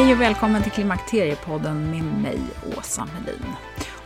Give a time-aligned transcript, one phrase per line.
[0.00, 2.40] Hej och välkommen till Klimakteriepodden med mig,
[2.78, 3.52] Åsa Melin.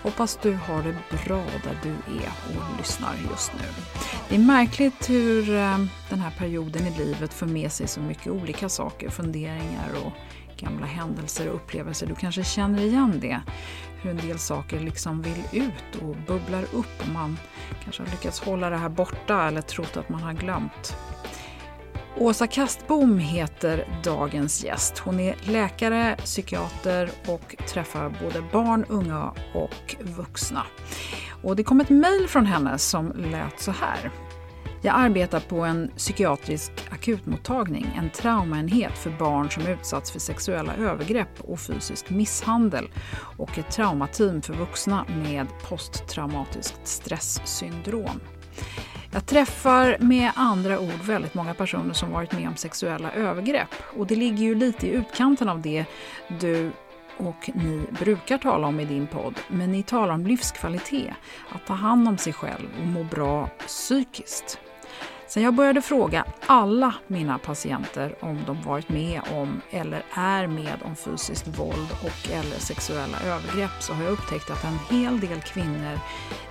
[0.03, 3.69] Hoppas du har det bra där du är och lyssnar just nu.
[4.29, 5.79] Det är märkligt hur eh,
[6.11, 10.13] den här perioden i livet för med sig så mycket olika saker, funderingar och
[10.57, 12.07] gamla händelser och upplevelser.
[12.07, 13.41] Du kanske känner igen det.
[14.03, 17.39] Hur en del saker liksom vill ut och bubblar upp och man
[17.85, 20.97] kanske har lyckats hålla det här borta eller trott att man har glömt.
[22.19, 24.99] Åsa Kastbom heter dagens gäst.
[24.99, 30.63] Hon är läkare, psykiater och träffar både barn, unga och vuxna.
[31.43, 34.11] Och det kom ett mejl från henne som lät så här.
[34.83, 41.41] Jag arbetar på en psykiatrisk akutmottagning, en traumaenhet för barn som utsatts för sexuella övergrepp
[41.41, 42.89] och fysisk misshandel
[43.39, 48.21] och ett traumateam för vuxna med posttraumatiskt stresssyndrom.
[49.15, 53.69] Jag träffar med andra ord väldigt många personer som varit med om sexuella övergrepp.
[53.97, 55.85] Och det ligger ju lite i utkanten av det
[56.41, 56.71] du
[57.17, 59.35] och ni brukar tala om i din podd.
[59.49, 61.15] Men ni talar om livskvalitet,
[61.49, 64.59] att ta hand om sig själv och må bra psykiskt.
[65.35, 70.79] Sen jag började fråga alla mina patienter om de varit med om eller är med
[70.85, 75.41] om fysiskt våld och eller sexuella övergrepp så har jag upptäckt att en hel del
[75.41, 75.99] kvinnor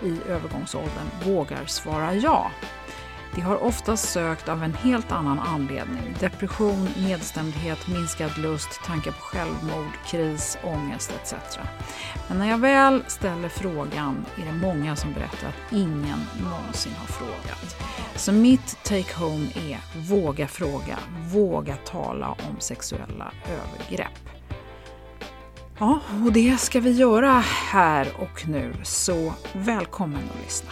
[0.03, 2.51] i övergångsåldern vågar svara ja.
[3.35, 6.15] De har ofta sökt av en helt annan anledning.
[6.19, 11.35] Depression, nedstämdhet, minskad lust, tankar på självmord, kris, ångest etc.
[12.27, 17.07] Men när jag väl ställer frågan är det många som berättar att ingen någonsin har
[17.07, 17.75] frågat.
[18.15, 19.79] Så mitt take home är
[20.09, 20.99] våga fråga,
[21.31, 24.29] våga tala om sexuella övergrepp.
[25.79, 30.69] Ja, och det ska vi göra här och nu, så välkommen att lyssna.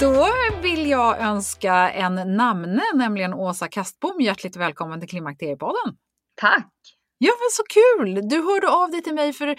[0.00, 0.26] Då
[0.62, 5.96] vill jag önska en namne, nämligen Åsa Kastbom, hjärtligt välkommen till Klimakteriepodden.
[6.34, 6.72] Tack!
[7.18, 8.28] Ja, men så kul!
[8.28, 9.56] Du hörde av dig till mig för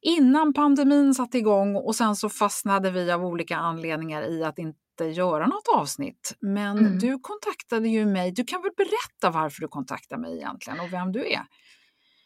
[0.00, 5.04] innan pandemin satte igång och sen så fastnade vi av olika anledningar i att inte
[5.04, 6.36] göra något avsnitt.
[6.40, 6.98] Men mm.
[6.98, 8.32] du kontaktade ju mig.
[8.32, 11.42] Du kan väl berätta varför du kontaktade mig egentligen och vem du är?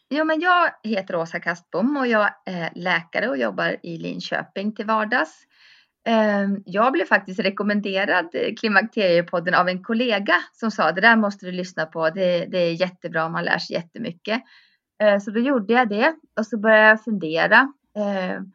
[0.07, 4.85] Ja, men jag heter Åsa Kastbom och jag är läkare och jobbar i Linköping till
[4.85, 5.45] vardags.
[6.05, 11.45] Ehm, jag blev faktiskt rekommenderad eh, Klimakteriepodden av en kollega som sa det där måste
[11.45, 12.09] du lyssna på.
[12.09, 14.41] Det, det är jättebra, man lär sig jättemycket.
[14.99, 17.73] Ehm, så då gjorde jag det och så började jag fundera.
[17.97, 18.51] Ehm,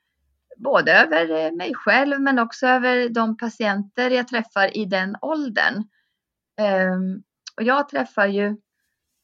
[0.56, 5.84] både över eh, mig själv men också över de patienter jag träffar i den åldern.
[7.56, 8.56] Och jag träffar ju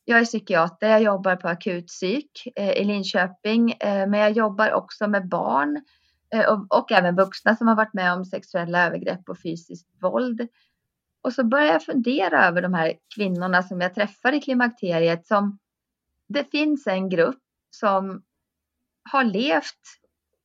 [0.05, 5.28] jag är psykiater, jag jobbar på akutpsyk eh, i Linköping, men jag jobbar också med
[5.28, 5.82] barn
[6.34, 10.49] Eh, och, och, även vuxna som har varit med om sexuella övergrepp och fysiskt våld.
[11.23, 15.58] Och så börjar jag fundera över de här kvinnorna som jag träffar i klimakteriet som
[16.28, 18.23] det finns en grupp som
[19.11, 19.81] har levt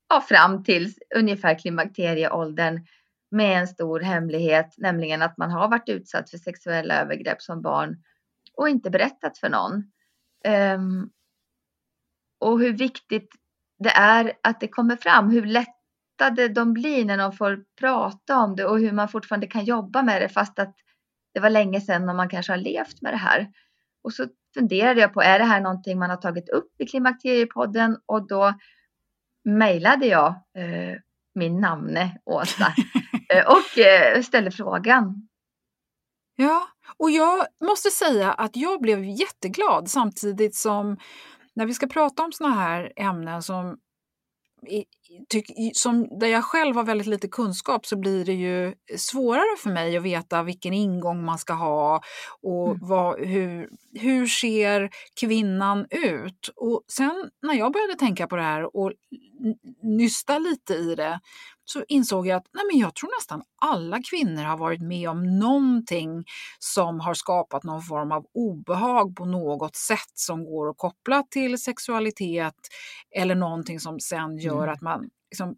[0.09, 2.85] ja, fram till ungefär klimakterieåldern
[3.31, 8.03] med en stor hemlighet, nämligen att man har varit utsatt för sexuella övergrepp som barn
[8.53, 9.91] och inte berättat för någon.
[10.75, 11.11] Um,
[12.39, 13.29] och hur viktigt
[13.83, 18.55] det är att det kommer fram, hur lättade de blir när de får prata om
[18.55, 20.75] det och hur man fortfarande kan jobba med det fast att
[21.33, 23.47] det var länge sedan och man kanske har levt med det här.
[24.03, 27.97] Och så funderade jag på, är det här någonting man har tagit upp i Klimakteriepodden?
[28.05, 28.53] Och då
[29.43, 30.97] mejlade jag eh,
[31.35, 32.73] min namne Åsa
[33.29, 35.27] eh, och eh, ställde frågan.
[36.35, 36.67] Ja,
[36.97, 40.97] och jag måste säga att jag blev jätteglad samtidigt som
[41.53, 43.77] när vi ska prata om såna här ämnen som
[45.73, 49.97] som, där jag själv har väldigt lite kunskap så blir det ju svårare för mig
[49.97, 52.01] att veta vilken ingång man ska ha
[52.41, 52.79] och mm.
[52.81, 56.49] vad, hur, hur ser kvinnan ut?
[56.55, 58.91] Och sen när jag började tänka på det här och
[59.81, 61.19] nysta lite i det
[61.65, 65.39] så insåg jag att nej men jag tror nästan alla kvinnor har varit med om
[65.39, 66.25] någonting
[66.59, 71.57] som har skapat någon form av obehag på något sätt som går att koppla till
[71.57, 72.55] sexualitet
[73.15, 74.73] eller någonting som sen gör mm.
[74.73, 75.00] att man
[75.31, 75.55] liksom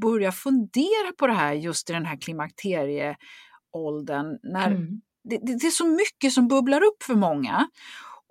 [0.00, 4.38] börjar fundera på det här just i den här klimakterieåldern.
[4.42, 5.00] När mm.
[5.24, 7.68] det, det, det är så mycket som bubblar upp för många.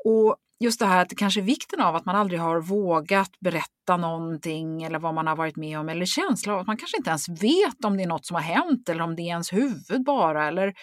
[0.05, 4.83] Och just det här att kanske vikten av att man aldrig har vågat berätta någonting
[4.83, 7.29] eller vad man har varit med om eller känsla av att man kanske inte ens
[7.29, 10.47] vet om det är något som har hänt eller om det är ens huvud bara
[10.47, 10.73] eller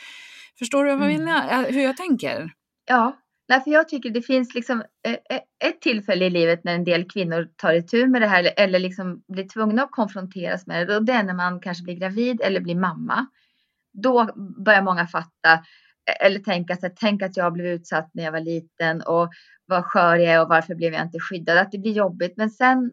[0.59, 1.27] förstår du mm.
[1.75, 2.53] hur jag tänker?
[2.87, 3.17] Ja,
[3.49, 7.05] för jag tycker det finns liksom eh, eh, ett tillfälle i livet när en del
[7.11, 11.05] kvinnor tar itu med det här eller liksom blir tvungna att konfronteras med det och
[11.05, 13.27] det är när man kanske blir gravid eller blir mamma.
[13.93, 14.29] Då
[14.65, 18.41] börjar många fatta eh, eller tänka sig, tänk att jag blev utsatt när jag var
[18.41, 19.31] liten och
[19.67, 21.59] vad skör jag är och varför blev jag inte skyddad.
[21.59, 22.37] Att det blir jobbigt.
[22.37, 22.91] Men sen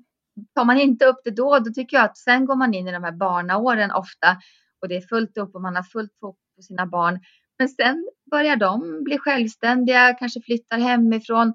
[0.56, 2.92] tar man inte upp det då, då tycker jag att sen går man in i
[2.92, 4.38] de här barnaåren ofta
[4.82, 7.20] och det är fullt upp och man har fullt fokus på sina barn.
[7.60, 11.54] Men sen börjar de bli självständiga, kanske flyttar hemifrån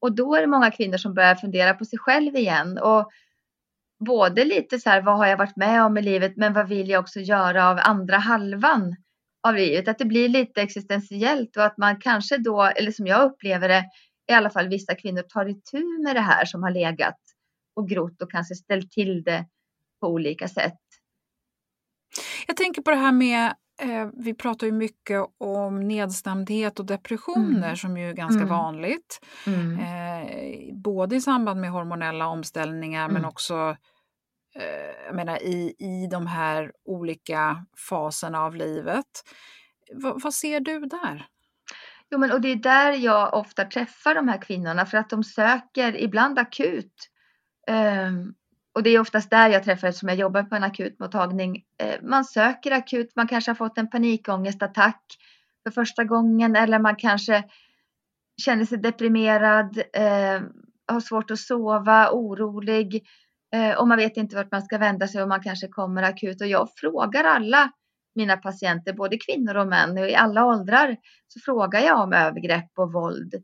[0.00, 3.10] och då är det många kvinnor som börjar fundera på sig själv igen och
[4.04, 6.88] både lite så här, vad har jag varit med om i livet, men vad vill
[6.88, 8.96] jag också göra av andra halvan
[9.42, 9.88] av livet?
[9.88, 13.84] Att det blir lite existentiellt och att man kanske då, eller som jag upplever det,
[14.30, 17.18] i alla fall vissa kvinnor tar itu med det här som har legat
[17.76, 19.46] och grott och kanske ställt till det
[20.00, 20.78] på olika sätt.
[22.46, 27.64] Jag tänker på det här med eh, vi pratar ju mycket om nedstämdhet och depressioner
[27.64, 27.76] mm.
[27.76, 28.48] som ju är ganska mm.
[28.48, 29.20] vanligt.
[29.46, 29.78] Mm.
[29.78, 33.28] Eh, både i samband med hormonella omställningar men mm.
[33.28, 33.76] också
[34.54, 39.24] eh, jag menar, i, i de här olika faserna av livet.
[39.94, 41.26] V vad ser du där?
[42.10, 45.24] Jo, men och det är där jag ofta träffar de här kvinnorna för att de
[45.24, 47.10] söker ibland akut.
[48.78, 51.64] Och det är oftast där jag träffar eftersom jag jobbar på en akutmottagning.
[51.82, 55.02] Eh, man söker akut, man kanske har fått en panikångestattack
[55.62, 57.44] för första gången eller man kanske
[58.44, 60.42] känner sig deprimerad, eh,
[60.88, 63.06] har svårt att sova, orolig
[63.54, 66.40] eh, och man vet inte vart man ska vända sig och man kanske kommer akut.
[66.40, 67.70] Och jag frågar alla
[68.14, 70.96] mina patienter, både kvinnor och män, och i alla åldrar,
[71.28, 73.34] så frågar jag om övergrepp och våld.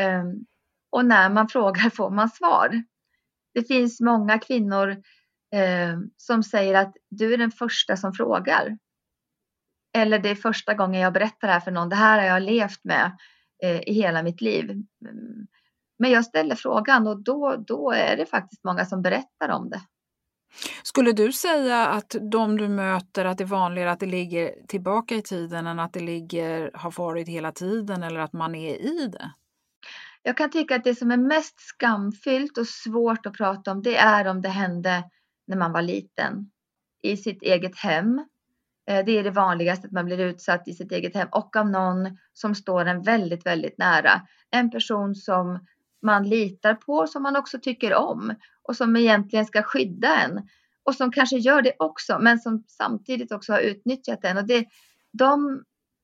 [0.00, 0.34] Ehm,
[0.92, 2.82] och när man frågar får man svar.
[3.54, 4.90] Det finns många kvinnor
[5.54, 8.78] eh, som säger att du är den första som frågar.
[9.96, 11.88] Eller det är första gången jag berättar det här för någon.
[11.88, 13.18] Det här har jag levt med
[13.62, 14.84] eh, i hela mitt liv.
[15.98, 19.80] Men jag ställer frågan och då, då är det faktiskt många som berättar om det.
[20.82, 25.14] Skulle du säga att de du möter, att det är vanligare att det ligger tillbaka
[25.14, 29.08] i tiden än att det ligger, har varit hela tiden eller att man är i
[29.08, 29.30] det?
[30.26, 33.96] Jag kan tycka att det som är mest skamfyllt och svårt att prata om, det
[33.96, 35.04] är om det hände
[35.46, 36.50] när man var liten.
[37.02, 38.18] I sitt eget hem.
[38.86, 41.70] Eh, det är det vanligaste att man blir utsatt i sitt eget hem och av
[41.70, 44.22] någon som står en väldigt, väldigt nära.
[44.50, 45.66] En person som
[46.02, 50.48] man litar på, som man också tycker om och som egentligen ska skydda en
[50.82, 54.36] och som kanske gör det också, men som samtidigt också har utnyttjat en.
[54.36, 54.66] Och det,
[55.12, 55.62] de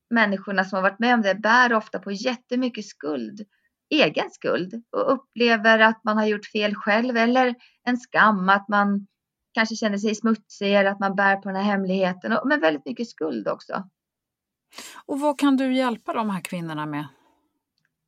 [0.09, 3.45] människorna som har varit med om det bär ofta på jättemycket skuld,
[3.91, 9.07] egen skuld och upplever att man har gjort fel själv eller en skam, att man
[9.53, 13.09] kanske känner sig smutsig eller att man bär på den här hemligheten, men väldigt mycket
[13.09, 13.89] skuld också.
[15.05, 17.07] Och vad kan du hjälpa de här kvinnorna med?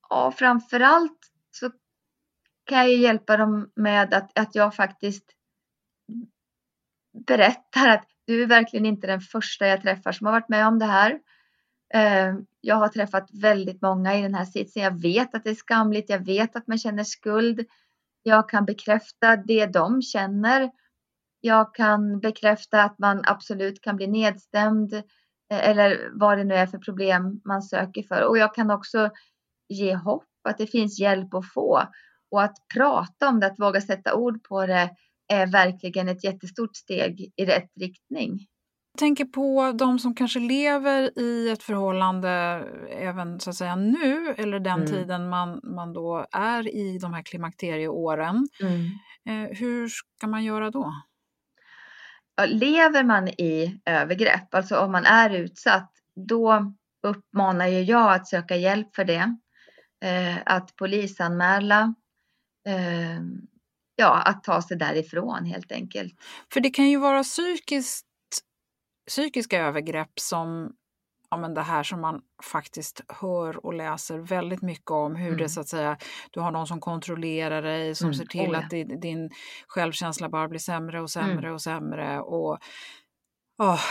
[0.09, 1.19] Ja, framförallt
[1.51, 1.71] så
[2.65, 5.25] kan jag hjälpa dem med att, att jag faktiskt
[7.27, 10.79] berättar att du är verkligen inte den första jag träffar som har varit med om
[10.79, 11.19] det här.
[12.65, 14.83] Jag har träffat väldigt många i den här sitsen.
[14.83, 16.09] Jag vet att det är skamligt.
[16.09, 17.65] Jag vet att man känner skuld.
[18.23, 20.71] Jag kan bekräfta det de känner.
[21.41, 25.01] Jag kan bekräfta att man absolut kan bli nedstämd eh,
[25.49, 28.21] eller vad det nu är för problem man söker för.
[28.21, 29.09] Och jag kan också
[29.69, 31.83] ge hopp att det finns hjälp att få
[32.31, 34.95] och att prata om det, att våga sätta ord på det
[35.27, 38.47] är verkligen ett jättestort steg i rätt riktning.
[38.97, 42.29] Tänker på de som kanske lever i ett förhållande
[42.89, 44.87] även så att säga nu eller den mm.
[44.87, 48.47] tiden man, man då är i de här klimakterieåren.
[48.61, 48.85] Mm.
[49.29, 50.93] Eh, hur ska man göra då?
[52.47, 55.91] Lever man i övergrepp, alltså om man är utsatt,
[56.27, 56.73] då
[57.07, 59.37] uppmanar jag att söka hjälp för det.
[60.05, 61.95] Eh, att polisanmäla.
[62.67, 63.21] Eh,
[63.95, 66.13] ja, att ta sig därifrån helt enkelt.
[66.53, 68.05] För det kan ju vara psykiskt,
[69.07, 70.73] psykiska övergrepp som
[71.33, 75.15] ja, men det här som man faktiskt hör och läser väldigt mycket om.
[75.15, 75.37] Hur mm.
[75.37, 75.97] det så att säga,
[76.31, 78.13] du har någon som kontrollerar dig, som mm.
[78.13, 78.59] ser till oh, ja.
[78.59, 79.29] att din, din
[79.67, 81.53] självkänsla bara blir sämre och sämre mm.
[81.53, 82.19] och sämre.
[82.19, 82.59] Och
[83.57, 83.81] oh,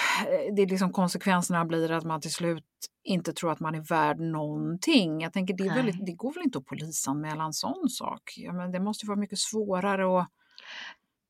[0.57, 2.65] det är liksom konsekvenserna blir att man till slut
[3.05, 5.21] inte tror att man är värd någonting.
[5.21, 8.35] Jag tänker det, är väldigt, det går väl inte att polisanmäla en sån sak?
[8.37, 10.29] Ja, men det måste vara mycket svårare att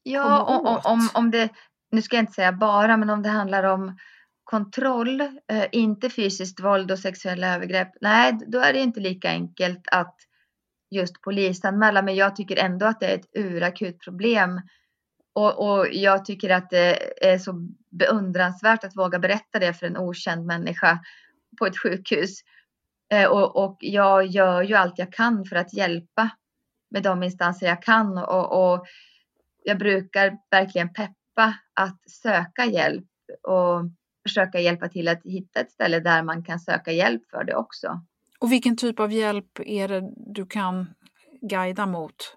[0.04, 1.48] Ja, om, om, om det,
[1.92, 3.96] nu ska jag inte säga bara, men om det handlar om
[4.44, 9.82] kontroll, eh, inte fysiskt våld och sexuella övergrepp, nej, då är det inte lika enkelt
[9.92, 10.16] att
[10.90, 12.02] just polisanmäla.
[12.02, 14.60] Men jag tycker ändå att det är ett urakut problem.
[15.34, 19.96] Och, och jag tycker att det är så beundransvärt att våga berätta det för en
[19.96, 20.98] okänd människa
[21.58, 22.40] på ett sjukhus.
[23.12, 26.30] Eh, och, och jag gör ju allt jag kan för att hjälpa
[26.90, 28.18] med de instanser jag kan.
[28.18, 28.86] Och, och
[29.64, 31.21] jag brukar verkligen peppa
[31.74, 33.06] att söka hjälp
[33.42, 33.90] och
[34.22, 38.00] försöka hjälpa till att hitta ett ställe där man kan söka hjälp för det också.
[38.38, 40.86] Och vilken typ av hjälp är det du kan
[41.40, 42.36] guida mot?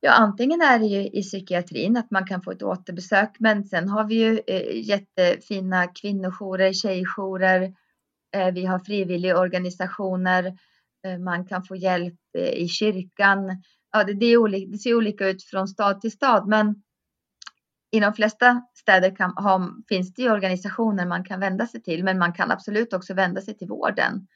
[0.00, 3.88] Ja, antingen är det ju i psykiatrin att man kan få ett återbesök, men sen
[3.88, 7.74] har vi ju eh, jättefina kvinnojourer, tjejjourer.
[8.36, 10.58] Eh, vi har frivilligorganisationer.
[11.06, 13.62] Eh, man kan få hjälp eh, i kyrkan.
[13.92, 16.82] Ja, det, det, är olika, det ser olika ut från stad till stad, men
[17.90, 22.18] i de flesta städer kan, ha, finns det organisationer man kan vända sig till, men
[22.18, 24.26] man kan absolut också vända sig till vården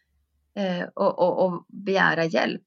[0.57, 2.63] eh, och, och, och begära hjälp.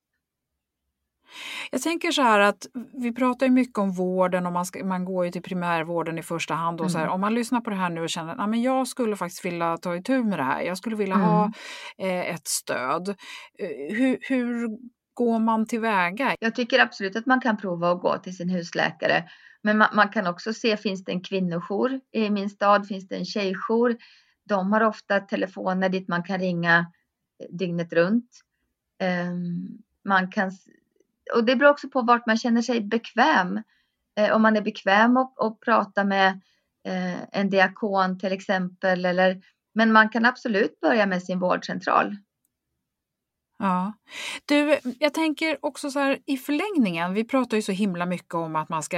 [1.72, 5.06] Jag tänker så här att vi pratar ju mycket om vården och man, ska, man
[5.06, 6.79] går ju till primärvården i första hand.
[6.79, 6.89] Och mm.
[6.89, 7.13] så här, mm.
[7.13, 9.96] om man lyssnar på det här nu och känner att jag skulle faktiskt vilja ta
[9.96, 10.62] itu med det här.
[10.62, 11.27] Jag skulle vilja mm.
[11.27, 11.51] ha
[11.98, 13.10] eh, ett stöd.
[13.60, 14.70] Eh, hur, hur
[15.13, 16.36] går man tillväga?
[16.39, 19.24] Jag tycker absolut att man kan prova att gå till sin husläkare.
[19.67, 22.88] Men man, man kan också se, finns det en kvinnojour i min stad?
[22.88, 23.97] Finns det en tjejjour?
[24.50, 26.79] De har ofta telefoner dit man kan ringa
[27.43, 28.29] eh, dygnet runt.
[29.03, 30.51] Um, man kan
[31.36, 33.63] och det beror också på vart man känner sig bekväm.
[34.19, 36.33] Uh, om man är bekväm att, att prata med
[36.88, 39.05] uh, en diakon till exempel.
[39.05, 39.41] Eller,
[39.74, 42.15] men man kan absolut börja med sin vårdcentral.
[43.59, 43.93] Ja.
[44.45, 48.55] Du, jag tänker också så här i förlängningen, vi pratar ju så himla mycket om
[48.55, 48.97] att man ska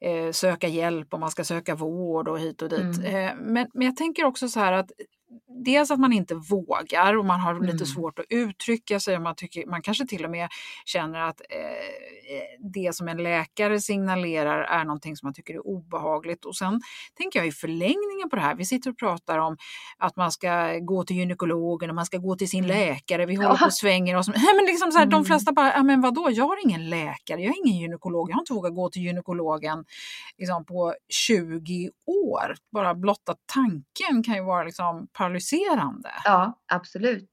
[0.00, 2.98] eh, söka hjälp och man ska söka vård och hit och dit.
[2.98, 3.04] Mm.
[3.04, 4.90] Eh, men, men jag tänker också så här att
[5.64, 7.86] dels att man inte vågar och man har lite mm.
[7.86, 9.16] svårt att uttrycka sig.
[9.16, 10.48] Och man, tycker, man kanske till och med
[10.84, 16.44] känner att eh, det som en läkare signalerar är någonting som man tycker är obehagligt.
[16.44, 16.80] Och sen
[17.18, 19.56] tänker jag i förlängningen på det här, vi sitter och pratar om
[19.98, 22.76] att man ska gå till gynekologen och man ska gå till sin mm.
[22.76, 23.26] läkare.
[23.26, 24.28] Vi håller på och svänger oss.
[24.28, 25.10] Men liksom så här, mm.
[25.10, 28.34] De flesta bara, ja, men vadå, jag har ingen läkare, jag har ingen gynekolog, jag
[28.34, 29.84] har inte vågat gå till gynekologen
[30.38, 32.54] liksom, på 20 år.
[32.72, 36.10] Bara blotta tanken kan ju vara liksom, paralyserande.
[36.24, 37.30] Ja, absolut.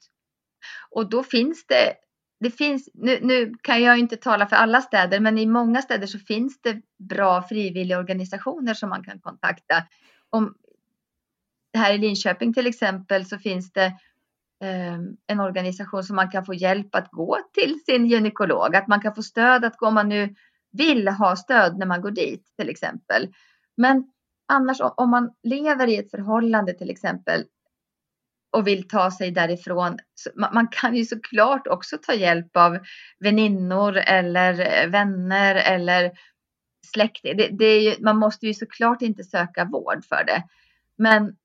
[0.90, 1.94] Och då finns det,
[2.40, 6.08] det finns, nu, nu kan jag inte tala för alla städer, men i många städer
[6.08, 9.84] så finns det bra frivilligorganisationer som man kan kontakta.
[10.30, 10.56] Om,
[11.78, 13.86] här i Linköping till exempel så finns det
[14.64, 19.02] eh, en organisation som man kan få hjälp att gå till sin gynekolog, att man
[19.02, 20.36] kan få stöd att gå om man nu
[20.72, 23.34] vill ha stöd när man går dit till exempel.
[23.78, 24.12] Men
[24.48, 27.46] annars om man lever i ett förhållande till exempel
[28.52, 29.98] och vill ta sig därifrån.
[30.36, 32.80] man, kan ju såklart också ta hjälp av
[33.20, 36.12] väninnor eller eh, vänner eller
[36.94, 37.24] släkt.
[37.24, 40.44] Det, det ju, man måste ju såklart inte söka vård för det.
[40.98, 41.36] Men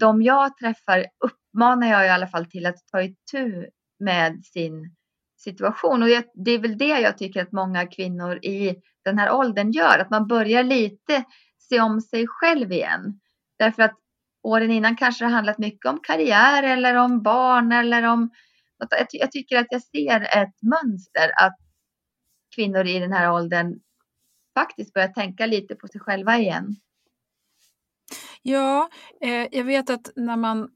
[0.00, 3.66] de jag träffar uppmanar jag i alla fall till att ta itu
[3.98, 4.96] med sin
[5.36, 6.02] situation.
[6.02, 9.98] Och det är väl det jag tycker att många kvinnor i den här åldern gör,
[9.98, 11.24] att man börjar lite
[11.58, 13.20] se om sig själv igen.
[13.58, 13.94] Därför att
[14.46, 18.30] åren innan kanske det handlat mycket om karriär eller om barn eller om
[19.12, 21.56] jag tycker att jag ser ett mönster att
[22.54, 23.80] kvinnor i den här åldern
[24.54, 26.76] faktiskt börjar tänka lite på sig själva igen.
[28.42, 28.88] Ja,
[29.20, 30.68] eh, jag vet att när, man,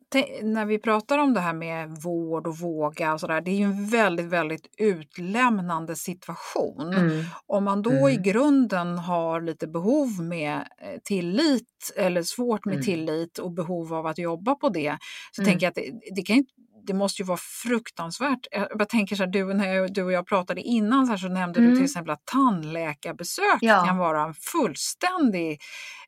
[0.43, 3.65] när vi pratar om det här med vård och våga och sådär, det är ju
[3.65, 6.95] en väldigt, väldigt utlämnande situation.
[6.95, 7.25] Mm.
[7.47, 8.09] Om man då mm.
[8.09, 12.85] i grunden har lite behov med eh, tillit eller svårt med mm.
[12.85, 14.99] tillit och behov av att jobba på det,
[15.33, 16.53] så tänker jag att det, det kan inte
[16.91, 18.47] det måste ju vara fruktansvärt.
[18.51, 21.61] Jag tänker så här, du, när du och jag pratade innan så, här, så nämnde
[21.61, 21.71] mm.
[21.71, 23.85] du till exempel att tandläkarbesök ja.
[23.87, 25.61] kan vara en fullständig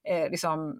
[0.09, 0.79] eh, liksom,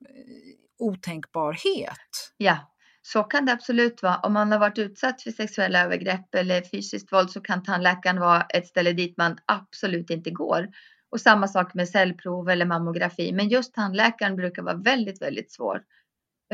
[0.79, 2.33] otänkbarhet.
[2.37, 2.59] Ja,
[3.03, 4.17] så kan det absolut vara.
[4.17, 8.43] Om man har varit utsatt för sexuella övergrepp eller fysiskt våld så kan tandläkaren vara
[8.43, 10.69] ett ställe dit man absolut inte går.
[11.11, 13.33] Och samma sak med cellprov eller mammografi.
[13.33, 15.83] Men just tandläkaren brukar vara väldigt, väldigt svår.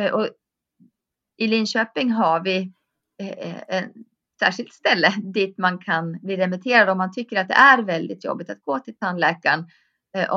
[0.01, 0.29] Eh, och
[1.37, 2.69] I Linköping har vi eh,
[3.19, 3.91] ett
[4.41, 8.51] särskilt ställe dit man kan bli remitterad om man tycker att det är väldigt jobbigt
[8.51, 9.67] att gå till tandläkaren
[10.17, 10.31] eh,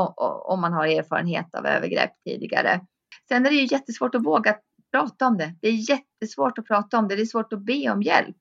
[0.45, 2.81] om man har erfarenhet av övergrepp tidigare.
[3.27, 4.55] Sen är det ju jättesvårt att våga
[4.91, 5.55] prata om det.
[5.61, 7.15] Det är jättesvårt att prata om det.
[7.15, 8.35] Det är svårt att be om hjälp.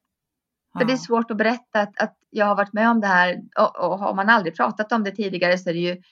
[0.78, 3.42] För det är svårt att berätta att, att jag har varit med om det här
[3.59, 6.02] och, och har man aldrig pratat om det tidigare så är det ju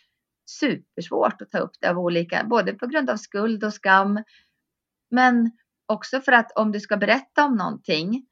[0.50, 4.24] supersvårt att ta upp det av olika, både på grund av skuld och skam.
[5.10, 5.50] Men
[5.88, 8.26] också för att om du ska berätta om någonting,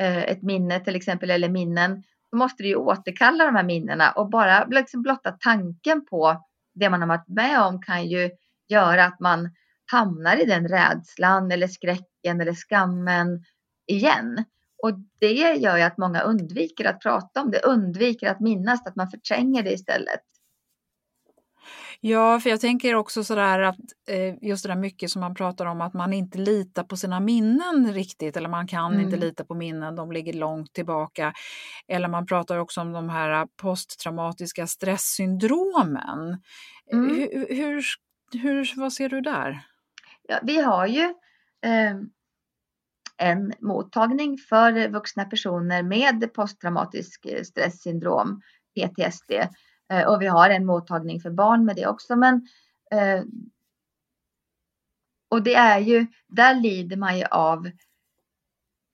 [0.00, 4.10] eh, ett minne till exempel eller minnen, då måste du ju återkalla de här minnena
[4.10, 8.30] och bara liksom blotta tanken på det man har varit med om kan ju
[8.68, 9.50] göra att man
[9.90, 13.44] hamnar i den rädslan eller skräcken eller skammen
[13.86, 14.44] igen.
[14.82, 18.96] Och det gör ju att många undviker att prata om det, undviker att minnas, att
[18.96, 20.20] man förtränger det istället.
[22.04, 23.76] Ja, för jag tänker också sådär att
[24.08, 27.20] eh, just det där mycket som man pratar om att man inte litar på sina
[27.20, 29.04] minnen riktigt eller man kan mm.
[29.04, 31.32] inte lita på minnen, de ligger långt tillbaka.
[31.88, 36.42] Eller man pratar också om de här posttraumatiska stresssyndromen.
[36.92, 37.10] Mm.
[37.10, 37.84] Hur, hur,
[38.42, 39.60] hur, vad ser du där?
[40.22, 41.04] Ja, vi har ju
[41.64, 41.96] eh,
[43.16, 48.42] en mottagning för vuxna personer med posttraumatisk eh, stresssyndrom,
[48.74, 49.32] PTSD.
[49.92, 52.16] Eh, och vi har en mottagning för barn med det också.
[52.16, 52.48] Men,
[52.90, 53.22] eh,
[55.30, 57.70] och det är ju, där lider man ju av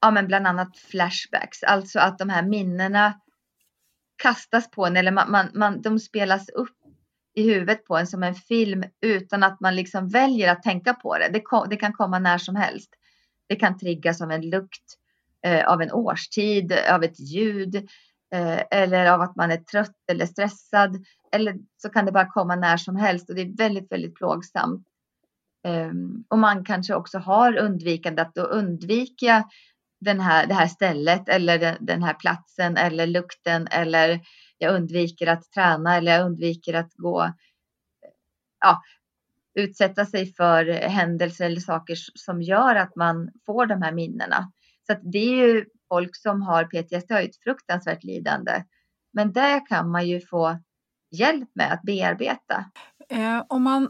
[0.01, 3.21] ja, men bland annat flashbacks, alltså att de här minnena
[4.23, 6.77] kastas på en eller man, man, man, de spelas upp
[7.35, 11.19] i huvudet på en som en film utan att man liksom väljer att tänka på
[11.19, 11.29] det.
[11.29, 12.91] Det, det kan komma när som helst.
[13.47, 14.95] Det kan triggas av en lukt,
[15.43, 17.89] eh, av en årstid, av ett ljud
[18.35, 21.05] Eh, eller av att man är trött eller stressad.
[21.33, 24.87] Eller så kan det bara komma när som helst och det är väldigt, väldigt plågsamt.
[25.65, 29.45] Ehm, och man kanske också har undvikande att då undvika
[30.01, 34.21] den här, det här stället eller den, den här platsen eller lukten eller
[34.59, 37.33] jag undviker att träna eller jag undviker att gå,
[38.61, 38.83] ja,
[39.55, 44.53] utsätta sig för händelser eller saker som gör att man får de här minnena.
[44.87, 48.65] Så att det är ju folk som har PTSD har ett fruktansvärt lidande.
[49.13, 50.59] Men det kan man ju få
[51.11, 52.65] hjälp med att bearbeta.
[53.09, 53.89] Eh, om man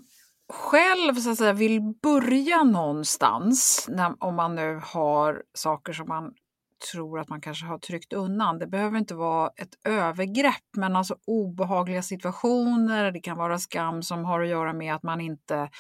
[0.52, 6.32] själv så att säga, vill börja någonstans, när, om man nu har saker som man
[6.92, 8.58] tror att man kanske har tryckt undan.
[8.58, 13.12] Det behöver inte vara ett övergrepp, men alltså obehagliga situationer.
[13.12, 15.70] Det kan vara skam som har att göra med att man inte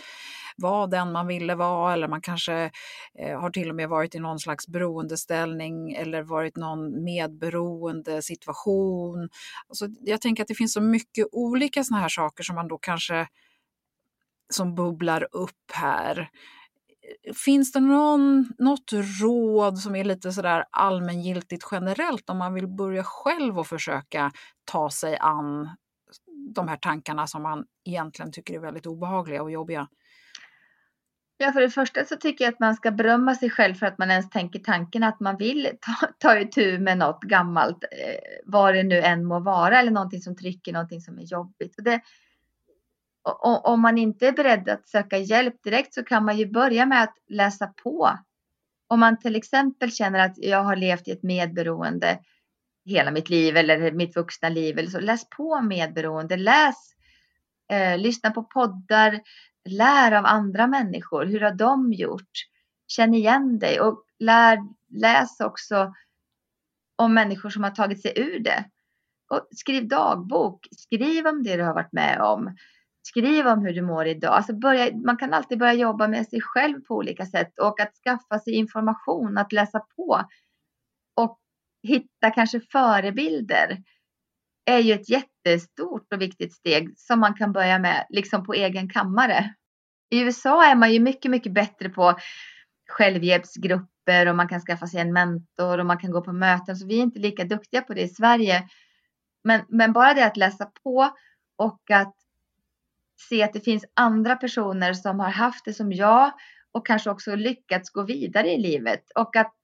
[0.58, 2.70] vara den man ville vara eller man kanske
[3.18, 9.28] eh, har till och med varit i någon slags beroendeställning eller varit någon medberoende situation.
[9.68, 12.78] Alltså, jag tänker att det finns så mycket olika sådana här saker som man då
[12.78, 13.28] kanske
[14.50, 16.18] som bubblar upp här.
[16.18, 18.92] Eh, finns det någon, något
[19.22, 24.32] råd som är lite sådär allmängiltigt generellt om man vill börja själv och försöka
[24.64, 25.68] ta sig an
[26.54, 29.88] de här tankarna som man egentligen tycker är väldigt obehagliga och jobbiga?
[31.40, 33.98] Ja, för det första så tycker jag att man ska berömma sig själv för att
[33.98, 38.74] man ens tänker tanken att man vill ta, ta itu med något gammalt, eh, vad
[38.74, 41.78] det nu än må vara, eller någonting som trycker, någonting som är jobbigt.
[41.78, 42.00] Och det,
[43.62, 47.02] om man inte är beredd att söka hjälp direkt så kan man ju börja med
[47.02, 48.18] att läsa på.
[48.88, 52.18] Om man till exempel känner att jag har levt i ett medberoende
[52.84, 56.36] hela mitt liv eller mitt vuxna liv eller så läs på medberoende.
[56.36, 56.76] Läs,
[57.70, 59.20] eh, lyssna på poddar,
[59.68, 61.26] lär av andra människor.
[61.26, 62.30] Hur har de gjort?
[62.86, 65.94] Känn igen dig och lär, läs också
[66.96, 68.64] om människor som har tagit sig ur det.
[69.30, 72.56] Och skriv dagbok, skriv om det du har varit med om.
[73.02, 74.32] Skriv om hur du mår idag.
[74.34, 77.96] Alltså börja, man kan alltid börja jobba med sig själv på olika sätt och att
[78.04, 80.24] skaffa sig information, att läsa på
[81.16, 81.38] och
[81.82, 83.82] hitta kanske förebilder
[84.64, 88.90] är ju ett jättestort och viktigt steg som man kan börja med liksom på egen
[88.90, 89.54] kammare.
[90.10, 92.18] I USA är man ju mycket, mycket bättre på
[92.88, 96.76] självhjälpsgrupper och man kan skaffa sig en mentor och man kan gå på möten.
[96.76, 98.68] Så vi är inte lika duktiga på det i Sverige.
[99.44, 101.16] Men, men bara det att läsa på
[101.56, 102.14] och att
[103.28, 106.32] se att det finns andra personer som har haft det som jag
[106.72, 109.54] och kanske också lyckats gå vidare i livet och att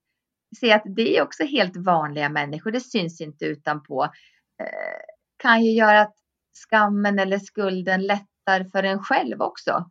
[0.61, 2.71] se att det är också helt vanliga människor.
[2.71, 4.05] Det syns inte utanpå.
[4.61, 5.01] Eh,
[5.37, 6.15] kan ju göra att
[6.53, 9.91] skammen eller skulden lättar för en själv också.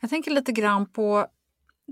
[0.00, 1.26] Jag tänker lite grann på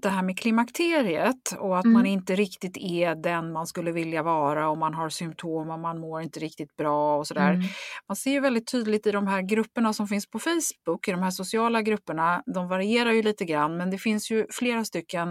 [0.02, 1.92] det här med klimakteriet och att mm.
[1.92, 6.00] man inte riktigt är den man skulle vilja vara och man har symptom och man
[6.00, 7.52] mår inte riktigt bra och sådär.
[7.52, 7.66] Mm.
[8.08, 11.22] Man ser ju väldigt tydligt i de här grupperna som finns på Facebook, i de
[11.22, 15.28] här sociala grupperna, de varierar ju lite grann men det finns ju flera stycken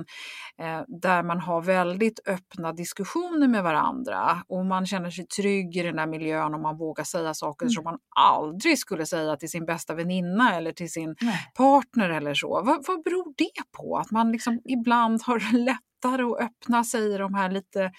[0.61, 5.83] eh, där man har väldigt öppna diskussioner med varandra och man känner sig trygg i
[5.83, 7.71] den där miljön och man vågar säga saker mm.
[7.71, 11.51] som man aldrig skulle säga till sin bästa väninna eller till sin Nej.
[11.57, 12.49] partner eller så.
[12.49, 13.97] Vad, vad beror det på?
[13.97, 17.91] Att man liksom ibland har lättare att öppna sig i de här lite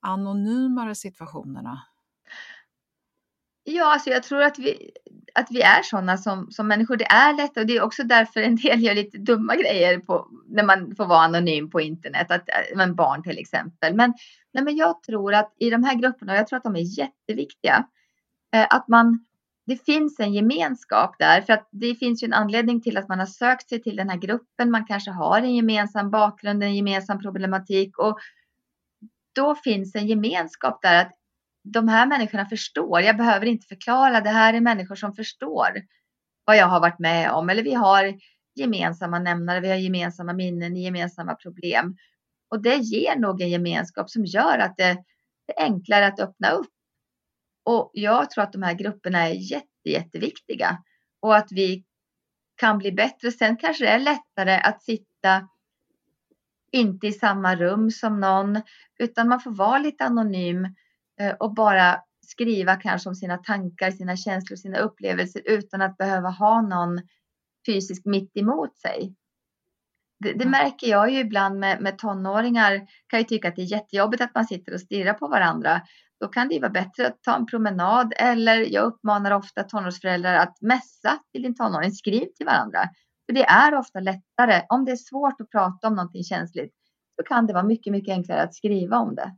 [0.00, 1.82] anonymare situationerna?
[3.66, 4.90] Ja, alltså jag tror att vi,
[5.34, 6.96] att vi är sådana som, som människor.
[6.96, 10.28] Det är lätt och det är också därför en del gör lite dumma grejer på,
[10.48, 12.30] när man får vara anonym på internet.
[12.30, 13.94] Att, eh, men barn till exempel.
[13.94, 14.14] Men,
[14.52, 16.98] nej, men jag tror att i de här grupperna, och jag tror att de är
[16.98, 17.86] jätteviktiga,
[18.54, 19.24] eh, att man
[19.66, 23.18] det finns en gemenskap där för att det finns ju en anledning till att man
[23.18, 24.70] har sökt sig till den här gruppen.
[24.70, 28.18] Man kanske har en gemensam bakgrund, en gemensam problematik och
[29.34, 31.12] då finns en gemenskap där att
[31.64, 33.00] de här människorna förstår.
[33.00, 34.20] Jag behöver inte förklara.
[34.20, 35.68] Det här är människor som förstår
[36.44, 38.14] vad jag har varit med om eller vi har
[38.54, 39.60] gemensamma nämnare.
[39.60, 41.96] Vi har gemensamma minnen, gemensamma problem
[42.50, 44.98] och det ger nog en gemenskap som gör att det är
[45.56, 46.73] enklare att öppna upp
[47.64, 50.78] och jag tror att de här grupperna är jätte, jätteviktiga
[51.20, 51.84] och att vi
[52.56, 53.32] kan bli bättre.
[53.32, 55.48] Sen kanske det är lättare att sitta
[56.72, 58.62] inte i samma rum som någon
[58.98, 60.64] utan man får vara lite anonym
[61.20, 66.28] eh, och bara skriva kanske om sina tankar, sina känslor, sina upplevelser utan att behöva
[66.28, 67.00] ha någon
[67.66, 69.14] fysiskt mitt emot sig.
[70.20, 72.86] Det, det märker jag ju ibland med, med tonåringar.
[73.06, 75.82] Kan ju tycka att det är jättejobbigt att man sitter och stirrar på varandra.
[76.20, 80.60] Då kan det vara bättre att ta en promenad eller jag uppmanar ofta tonårsföräldrar att
[80.60, 81.92] mässa till din tonåring.
[81.92, 82.80] Skriv till varandra.
[83.26, 84.62] För det är ofta lättare.
[84.68, 86.74] Om det är svårt att prata om någonting känsligt
[87.16, 89.36] så kan det vara mycket, mycket enklare att skriva om det.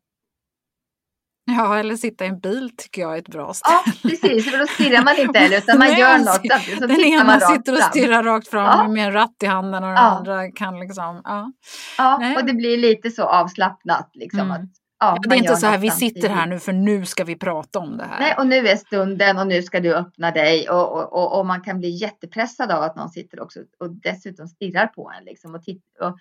[1.50, 3.76] Ja, eller sitta i en bil tycker jag är ett bra ställe.
[3.84, 6.78] Ja, precis, för då stirrar man inte heller utan man gör något.
[6.78, 8.88] Så den ena sitter och stirrar rakt fram ja.
[8.88, 10.00] med en ratt i handen och den ja.
[10.00, 11.20] andra kan liksom...
[11.24, 11.52] Ja,
[11.98, 14.10] ja och det blir lite så avslappnat.
[14.14, 14.52] Liksom, mm.
[14.52, 17.37] att, ja, det är inte så här, vi sitter här nu för nu ska vi
[17.37, 18.20] prata om det här.
[18.20, 21.46] Nej, och nu är stunden och nu ska du öppna dig och, och, och, och
[21.46, 25.24] man kan bli jättepressad av att någon sitter också och dessutom stirrar på en.
[25.24, 26.18] Liksom, och, titt- och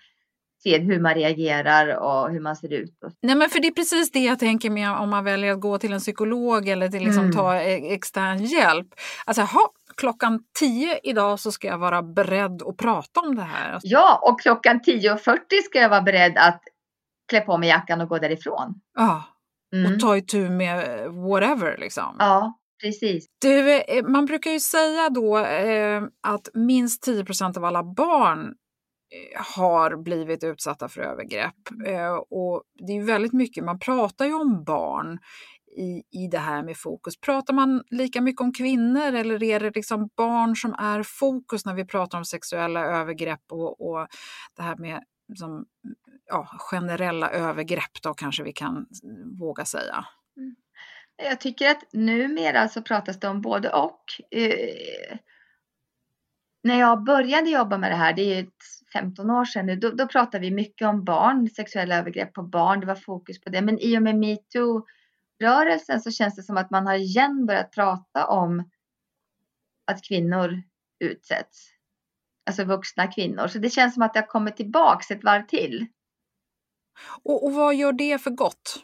[0.63, 2.93] ser hur man reagerar och hur man ser ut.
[3.21, 5.77] Nej, men för det är precis det jag tänker med om man väljer att gå
[5.77, 7.35] till en psykolog eller till liksom mm.
[7.35, 8.88] ta e-, extern hjälp.
[9.25, 13.79] Alltså, ha, klockan 10 idag så ska jag vara beredd att prata om det här.
[13.83, 16.61] Ja, och klockan 10.40 ska jag vara beredd att
[17.29, 18.81] klä på mig jackan och gå därifrån.
[18.93, 19.23] Ja,
[19.75, 19.93] mm.
[19.93, 22.15] och ta itu med whatever liksom.
[22.19, 23.25] Ja, precis.
[23.41, 28.53] Du, eh, man brukar ju säga då eh, att minst 10% av alla barn
[29.57, 31.55] har blivit utsatta för övergrepp.
[31.88, 35.19] Eh, och det är väldigt mycket, man pratar ju om barn
[35.77, 37.19] i, i det här med fokus.
[37.19, 41.73] Pratar man lika mycket om kvinnor eller är det liksom barn som är fokus när
[41.73, 44.07] vi pratar om sexuella övergrepp och, och
[44.55, 45.03] det här med
[45.35, 45.65] som,
[46.27, 48.88] ja, generella övergrepp då kanske vi kan
[49.39, 50.05] våga säga?
[50.38, 50.55] Mm.
[51.17, 54.03] Jag tycker att numera så pratas det om både och.
[54.31, 55.17] Eh,
[56.63, 58.47] när jag började jobba med det här, det är
[58.93, 62.79] 15 år sedan nu, då, då pratade vi mycket om barn, sexuella övergrepp på barn,
[62.79, 63.61] det var fokus på det.
[63.61, 68.27] Men i och med metoo-rörelsen så känns det som att man har igen börjat prata
[68.27, 68.69] om
[69.85, 70.61] att kvinnor
[70.99, 71.69] utsätts.
[72.45, 73.47] Alltså vuxna kvinnor.
[73.47, 75.88] Så det känns som att det har kommit tillbaks ett varv till.
[77.23, 78.84] Och, och vad gör det för gott?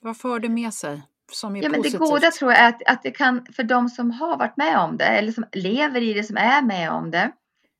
[0.00, 1.02] Vad för det med sig?
[1.32, 3.88] Som är ja, men det goda tror jag är att, att det kan, för de
[3.88, 7.10] som har varit med om det eller som lever i det, som är med om
[7.10, 7.32] det,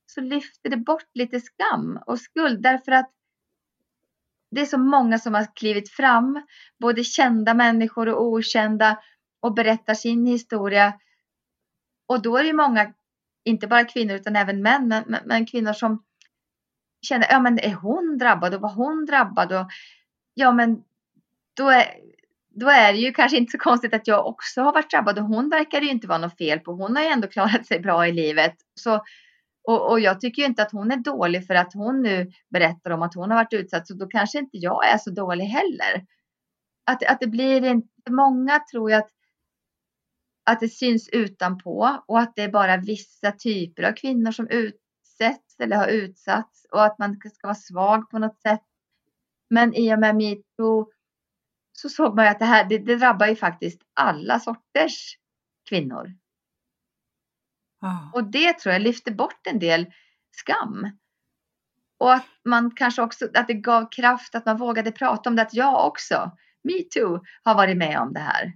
[0.05, 3.11] så lyfter det bort lite skam och skuld därför att
[4.51, 6.45] det är så många som har klivit fram,
[6.79, 8.99] både kända människor och okända
[9.41, 10.93] och berättar sin historia.
[12.07, 12.93] Och då är det många,
[13.45, 16.03] inte bara kvinnor utan även män, men, men kvinnor som
[17.01, 19.51] känner, ja men är hon drabbad och var hon drabbad?
[19.51, 19.67] Och,
[20.33, 20.83] ja men
[21.57, 21.85] då är,
[22.49, 25.25] då är det ju kanske inte så konstigt att jag också har varit drabbad och
[25.25, 26.71] hon verkar det ju inte vara något fel på.
[26.71, 28.55] Hon har ju ändå klarat sig bra i livet.
[28.75, 29.03] Så
[29.67, 32.91] och, och, jag tycker ju inte att hon är dålig för att hon nu berättar
[32.91, 33.87] om att hon har varit utsatt.
[33.87, 36.05] Så då kanske inte jag är så dålig heller.
[36.85, 39.09] Att, att det blir inte, många tror jag att,
[40.45, 44.47] att det syns utanpå och att det är bara vissa typer av kvinnor som
[45.17, 48.63] utsätts eller har utsatts och att man ska vara svag på något sätt.
[49.49, 50.91] Men i och med metoo
[51.71, 55.17] så såg man ju att det här, det, det drabbar ju faktiskt alla sorters
[55.69, 56.13] kvinnor.
[58.13, 59.85] Och det tror jag lyfter bort en del
[60.31, 60.97] skam.
[61.97, 65.41] Och att man kanske också, att det gav kraft att man vågade prata om det,
[65.41, 66.31] att jag också,
[66.63, 68.53] metoo, har varit med om det här.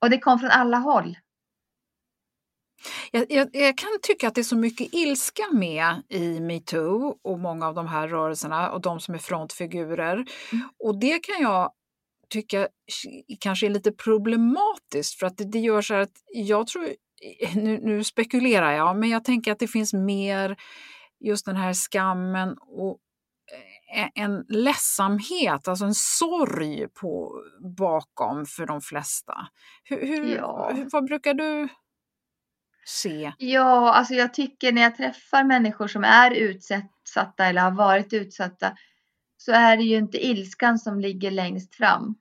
[0.00, 1.16] Och det kom från alla håll.
[3.10, 7.38] Jag, jag, jag, kan tycka att det är så mycket ilska med i metoo och
[7.38, 10.12] många av de här rörelserna och de som är frontfigurer.
[10.12, 10.68] Mm.
[10.84, 11.72] Och det kan jag
[12.28, 12.68] tycka
[13.40, 16.88] kanske är lite problematiskt för att det, det gör så att jag tror
[17.54, 20.56] nu, nu spekulerar jag, men jag tänker att det finns mer
[21.20, 22.98] just den här skammen och
[23.94, 27.42] eh, en ledsamhet, alltså en sorg på,
[27.76, 29.34] bakom för de flesta.
[29.84, 30.70] Hur, hur, ja.
[30.74, 31.68] hur, vad brukar du
[32.88, 33.32] se?
[33.38, 38.76] Ja, alltså jag tycker när jag träffar människor som är utsatta eller har varit utsatta
[39.36, 42.14] så är det ju inte ilskan som ligger längst fram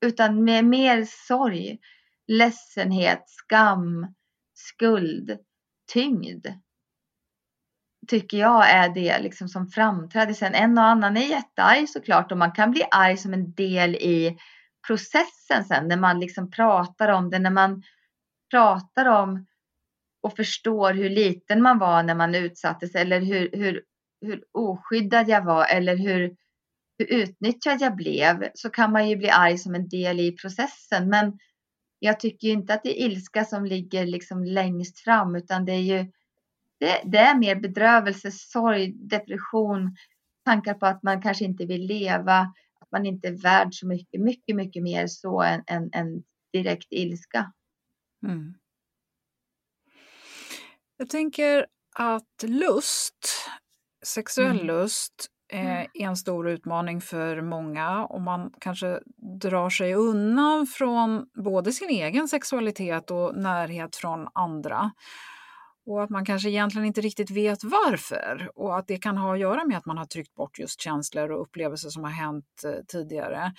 [0.00, 1.78] utan med mer sorg
[2.26, 4.14] ledsenhet, skam,
[4.54, 5.38] skuld,
[5.92, 6.46] tyngd.
[8.06, 10.34] Tycker jag är det liksom som framträder.
[10.34, 13.94] Sen en och annan är jättearg såklart och man kan bli arg som en del
[13.94, 14.38] i
[14.86, 17.82] processen sen när man liksom pratar om det, när man
[18.50, 19.46] pratar om
[20.26, 23.82] och förstår hur liten man var när man utsattes eller hur, hur,
[24.20, 26.36] hur oskyddad jag var eller hur,
[26.98, 31.08] hur utnyttjad jag blev så kan man ju bli arg som en del i processen.
[31.08, 31.38] Men
[31.98, 35.82] jag tycker inte att det är ilska som ligger liksom längst fram utan det är
[35.98, 36.12] ju
[36.78, 39.96] det, det, är mer bedrövelse, sorg, depression,
[40.44, 42.38] tankar på att man kanske inte vill leva,
[42.80, 46.88] att man inte är värd så mycket, mycket, mycket mer så än, än, än direkt
[46.90, 47.52] ilska.
[48.26, 48.54] Mm.
[50.96, 53.48] Jag tänker att lust,
[54.04, 54.66] sexuell mm.
[54.66, 59.00] lust, eh, är en stor utmaning för många och man kanske
[59.40, 64.90] drar sig undan från både sin egen sexualitet och närhet från andra.
[65.86, 69.40] Och att man kanske egentligen inte riktigt vet varför och att det kan ha att
[69.40, 72.84] göra med att man har tryckt bort just känslor och upplevelser som har hänt eh,
[72.88, 73.52] tidigare.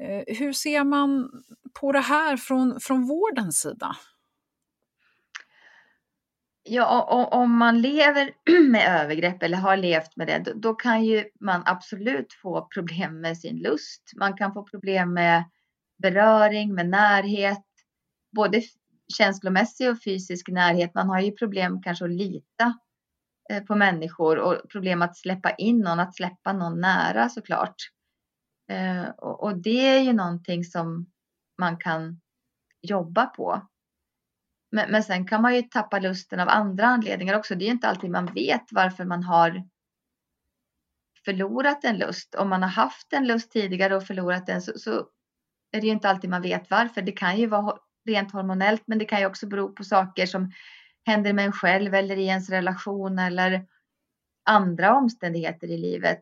[0.00, 1.30] Eh, hur ser man
[1.80, 3.96] på det här från, från vårdens sida?
[6.72, 8.30] Ja, och, om man lever
[8.70, 13.38] med övergrepp eller har levt med det, då, kan ju man absolut få problem med
[13.38, 14.02] sin lust.
[14.16, 15.44] Man kan få problem med
[16.02, 17.64] beröring, med närhet,
[18.36, 18.62] både
[19.16, 20.94] känslomässig och fysisk närhet.
[20.94, 22.78] Man har ju problem kanske att lita
[23.50, 27.76] eh, på människor och problem att släppa in någon, att släppa någon nära såklart.
[28.70, 31.06] Eh, och det är ju någonting som
[31.58, 32.20] man kan
[32.82, 33.62] jobba på.
[34.70, 37.54] Men, men sen kan man ju tappa lusten av andra anledningar också.
[37.54, 39.68] Det är inte alltid man vet varför man har
[41.24, 42.34] förlorat en lust.
[42.34, 45.08] Om man har haft en lust tidigare och förlorat den så, så
[45.72, 47.02] är det ju inte alltid man vet varför.
[47.02, 50.52] Det kan ju vara rent hormonellt men det kan ju också bero på saker som
[51.06, 53.66] händer med en själv eller i ens relation eller
[54.44, 56.20] andra omständigheter i livet.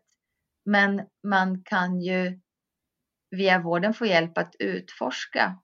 [0.64, 2.40] Men man kan ju
[3.30, 5.58] via vården få hjälp att utforska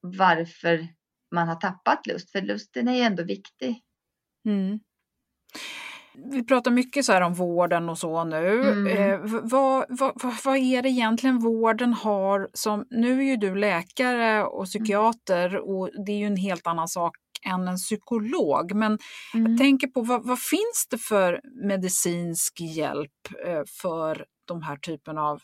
[0.00, 0.88] varför
[1.34, 3.80] man har tappat lust, för lusten är ju ändå viktig.
[4.46, 4.80] Mm.
[6.32, 8.62] Vi pratar mycket så här om vården och så nu.
[8.62, 8.86] Mm.
[8.86, 10.12] Eh, vad, vad,
[10.44, 12.86] vad, är det egentligen vården har som...
[12.90, 15.62] Nu är ju du läkare och psykiater mm.
[15.62, 18.74] och det är ju en helt annan sak än en psykolog.
[18.74, 18.98] Men
[19.34, 19.52] mm.
[19.52, 23.12] jag tänker på vad, vad, finns det för medicinsk hjälp
[23.46, 25.40] eh, för de här typen av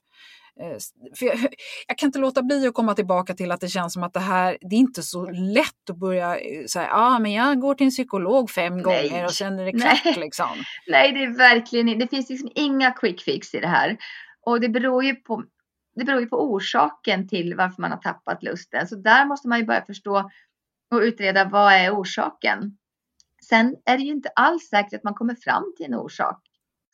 [1.18, 1.38] för jag,
[1.88, 4.20] jag, kan inte låta bli att komma tillbaka till att det känns som att det
[4.20, 7.74] här, det är inte så lätt att börja eh, säga, ja ah, men jag går
[7.74, 8.82] till en psykolog fem Nej.
[8.82, 10.16] gånger och sen är det klart Nej.
[10.18, 10.50] liksom.
[10.86, 13.96] Nej, det är verkligen det finns liksom inga quick fix i det här.
[14.46, 15.44] Och det beror ju på,
[15.94, 18.88] det beror ju på orsaken till varför man har tappat lusten.
[18.88, 20.30] Så där måste man ju börja förstå
[20.90, 22.76] och utreda vad är orsaken.
[23.48, 26.40] Sen är det ju inte alls säkert att man kommer fram till en orsak.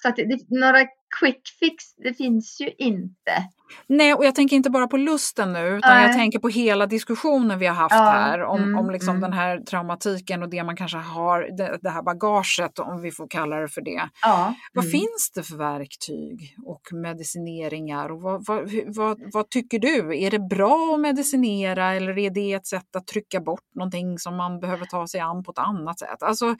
[0.03, 0.87] Så att det, några
[1.21, 3.49] quick fix, det finns ju inte.
[3.87, 6.07] Nej, och jag tänker inte bara på lusten nu, utan Nej.
[6.07, 9.21] jag tänker på hela diskussionen vi har haft ja, här om, mm, om liksom mm.
[9.21, 13.29] den här traumatiken och det man kanske har, det, det, här bagaget om vi får
[13.29, 14.09] kalla det för det.
[14.23, 14.92] Ja, vad mm.
[14.92, 20.18] finns det för verktyg och medicineringar och vad, vad, vad, vad, tycker du?
[20.18, 24.37] Är det bra att medicinera eller är det ett sätt att trycka bort någonting som
[24.37, 26.23] man behöver ta sig an på ett annat sätt?
[26.23, 26.59] Alltså, mm.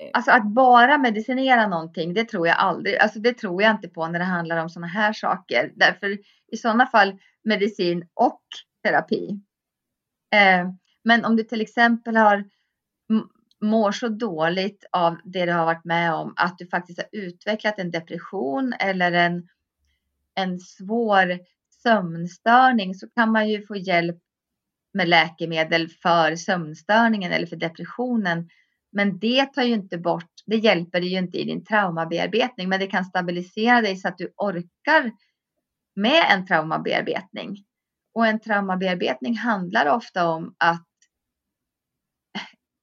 [0.00, 3.88] Eh, alltså att bara medicinera någonting, det tror jag aldrig, alltså det tror jag inte
[3.88, 5.72] på när det handlar om sådana här saker.
[5.76, 6.18] Därför
[6.52, 8.42] i sådana fall medicin och
[8.82, 9.40] terapi.
[10.34, 10.70] Eh,
[11.04, 12.44] men om du till exempel har
[13.60, 17.78] mår så dåligt av det du har varit med om att du faktiskt har utvecklat
[17.78, 19.48] en depression eller en,
[20.34, 21.38] en svår
[21.82, 24.18] sömnstörning så kan man ju få hjälp
[24.92, 28.48] med läkemedel för sömnstörningen eller för depressionen
[28.92, 32.80] men det tar ju inte bort, det hjälper dig ju inte i din traumabearbetning, men
[32.80, 35.12] det kan stabilisera dig så att du orkar
[35.96, 37.56] med en traumabearbetning.
[38.14, 40.88] Och en traumabearbetning handlar ofta om att,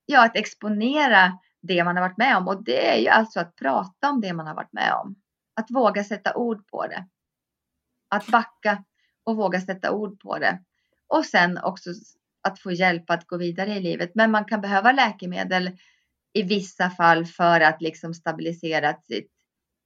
[0.06, 3.56] ja, att exponera det man har varit med om och det är ju alltså att
[3.56, 5.16] prata om det man har varit med om.
[5.56, 7.08] Att våga sätta ord på det.
[8.10, 8.84] Att backa
[9.24, 10.60] och våga sätta ord på det.
[11.08, 11.90] Och sen också
[12.42, 14.12] att få hjälp att gå vidare i livet.
[14.16, 15.78] Men man kan behöva läkemedel
[16.36, 19.32] i vissa fall för att liksom stabilisera sitt,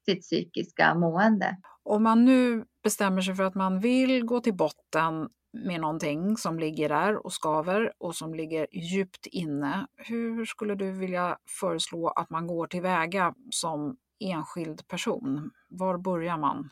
[0.06, 1.58] sitt psykiska mående.
[1.84, 6.60] Om man nu bestämmer sig för att man vill gå till botten med någonting som
[6.60, 9.88] ligger där och skaver och som ligger djupt inne.
[9.98, 15.52] Hur skulle du vilja föreslå att man går tillväga som enskild person?
[15.70, 16.70] Var börjar man?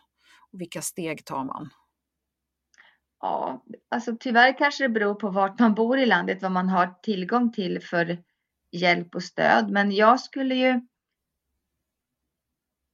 [0.52, 1.70] Och vilka steg tar man?
[3.22, 6.96] Ja, alltså tyvärr kanske det beror på vart man bor i landet, vad man har
[7.04, 8.18] tillgång till för
[8.72, 9.70] hjälp och stöd.
[9.70, 10.82] Men jag skulle ju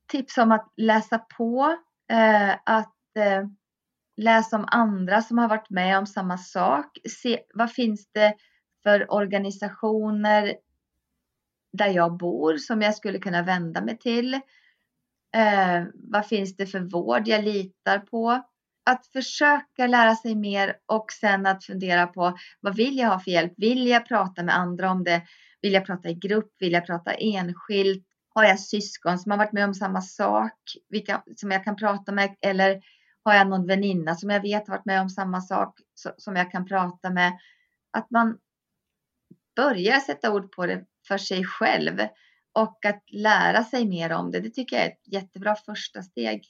[0.08, 1.78] tipsa om att läsa på,
[2.12, 3.48] eh, att eh,
[4.18, 6.98] läsa om andra som har varit med om samma sak.
[7.10, 8.34] Se vad finns det
[8.84, 10.54] för organisationer
[11.74, 14.34] där jag bor som jag skulle kunna vända mig till.
[15.36, 18.44] Eh, vad finns det för vård jag litar på?
[18.86, 23.32] Att försöka lära sig mer och sen att fundera på vad vill jag ha för
[23.32, 23.54] hjälp?
[23.58, 25.22] Vill jag prata med andra om det?
[25.64, 26.52] Vill jag prata i grupp?
[26.60, 28.08] Vill jag prata enskilt?
[28.36, 30.60] Har jag syskon som har varit med om samma sak
[30.90, 32.36] vilka, som jag kan prata med?
[32.42, 32.82] Eller
[33.24, 35.80] har jag någon väninna som jag vet har varit med om samma sak
[36.18, 37.34] som jag kan prata med?
[37.94, 38.38] att man
[39.56, 42.00] börjar sätta ord på det för sig själv
[42.54, 44.40] och att lära sig mer om det.
[44.40, 46.48] Det tycker jag är ett jättebra första steg.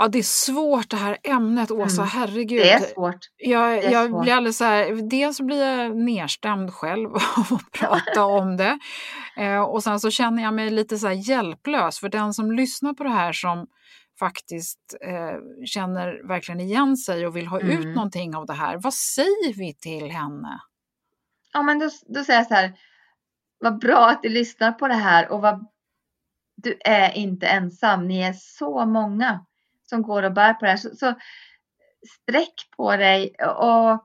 [0.00, 2.02] Ja, det är svårt det här ämnet, Åsa.
[2.02, 2.08] Mm.
[2.08, 2.60] Herregud.
[2.60, 3.18] Det är svårt.
[3.36, 4.22] Jag, är jag svårt.
[4.22, 8.78] blir alldeles så här, dels så blir jag nedstämd själv av att prata om det.
[9.36, 12.94] Eh, och sen så känner jag mig lite så här hjälplös för den som lyssnar
[12.94, 13.66] på det här som
[14.18, 17.78] faktiskt eh, känner verkligen igen sig och vill ha mm.
[17.78, 18.78] ut någonting av det här.
[18.82, 20.60] Vad säger vi till henne?
[21.52, 22.72] Ja, men då, då säger jag så här.
[23.60, 25.66] Vad bra att du lyssnar på det här och vad,
[26.56, 28.08] du är inte ensam.
[28.08, 29.44] Ni är så många
[29.90, 30.76] som går och bär på det här.
[30.76, 31.14] Så, så
[32.06, 34.04] sträck på dig och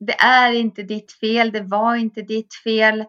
[0.00, 1.52] det är inte ditt fel.
[1.52, 3.04] Det var inte ditt fel.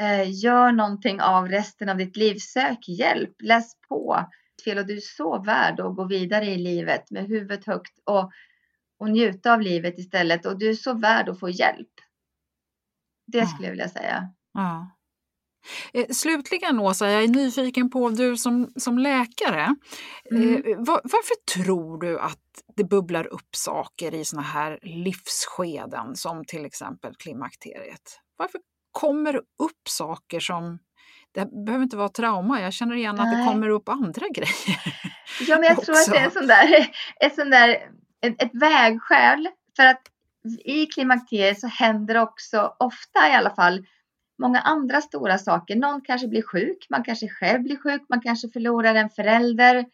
[0.00, 2.36] Eh, gör någonting av resten av ditt liv.
[2.38, 3.34] Sök hjälp.
[3.42, 4.30] Läs på.
[4.64, 8.30] Fel och du är så värd att gå vidare i livet med huvudet högt och,
[8.98, 10.46] och njuta av livet istället.
[10.46, 11.92] Och du är så värd att få hjälp.
[13.26, 14.32] Det skulle jag vilja säga.
[14.52, 14.90] Ja.
[15.92, 19.74] Eh, slutligen Åsa, jag är nyfiken på, du som, som läkare,
[20.30, 20.54] mm.
[20.54, 22.38] eh, var, varför tror du att
[22.76, 28.20] det bubblar upp saker i såna här livsskeden som till exempel klimakteriet?
[28.36, 28.60] Varför
[28.92, 30.78] kommer det upp saker som,
[31.34, 34.82] det behöver inte vara trauma, jag känner igen att det kommer upp andra grejer.
[35.40, 36.88] Ja, men jag tror att det är en sån där,
[37.20, 37.68] ett, sån där,
[38.26, 39.48] ett, ett vägskäl.
[39.76, 40.02] För att
[40.64, 43.86] i klimakteriet så händer också, ofta i alla fall,
[44.38, 45.76] många andra stora saker.
[45.76, 49.86] Någon kanske blir sjuk, man kanske själv blir sjuk, man kanske förlorar en förälder.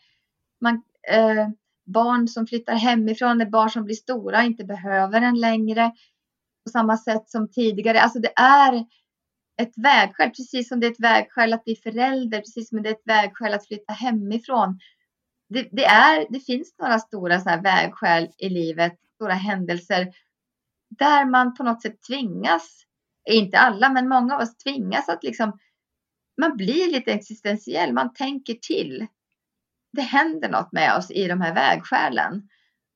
[0.61, 1.49] Man, eh,
[1.87, 5.93] barn som flyttar hemifrån, barn som blir stora och inte behöver en längre
[6.65, 8.01] på samma sätt som tidigare.
[8.01, 8.85] Alltså det är
[9.63, 12.95] ett vägskäl, precis som det är ett vägskäl att bli förälder, precis som det är
[12.95, 14.79] ett vägskäl att flytta hemifrån.
[15.49, 20.13] Det, det, är, det finns några stora så här vägskäl i livet, stora händelser
[20.99, 22.83] där man på något sätt tvingas
[23.31, 25.59] inte alla, men många av oss tvingas att liksom,
[26.41, 29.07] man blir lite existentiell, man tänker till.
[29.93, 32.49] Det händer något med oss i de här vägskälen.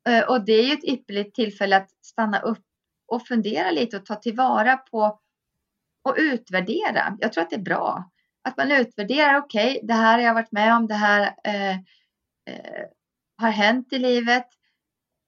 [0.08, 2.64] Eh, och det är ju ett ypperligt tillfälle att stanna upp
[3.06, 5.20] och fundera lite och ta tillvara på
[6.02, 7.16] och utvärdera.
[7.20, 8.10] Jag tror att det är bra
[8.44, 9.38] att man utvärderar.
[9.38, 10.86] Okej, okay, det här har jag varit med om.
[10.86, 11.74] Det här eh,
[12.50, 12.84] eh,
[13.36, 14.46] har hänt i livet.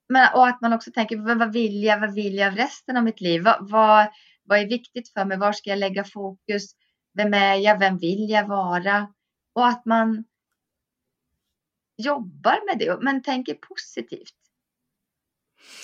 [0.09, 2.01] Men, och att man också tänker, vad vill jag?
[2.01, 3.42] Vad vill jag av resten av mitt liv?
[3.42, 4.07] Vad, vad,
[4.47, 5.38] vad är viktigt för mig?
[5.38, 6.64] Var ska jag lägga fokus?
[7.14, 7.78] Vem är jag?
[7.78, 9.14] Vem vill jag vara?
[9.53, 10.24] Och att man
[11.97, 14.34] jobbar med det, men tänker positivt.